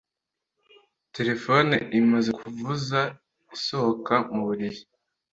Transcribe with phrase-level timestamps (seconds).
[1.15, 2.99] Terefone imaze kuvuza
[3.53, 4.81] asohoka mu buriri